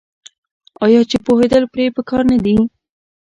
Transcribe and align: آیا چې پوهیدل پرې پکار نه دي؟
آیا 0.85 1.01
چې 1.09 1.17
پوهیدل 1.25 1.63
پرې 1.73 1.85
پکار 1.95 2.21
نه 2.31 2.37
دي؟ 2.45 2.55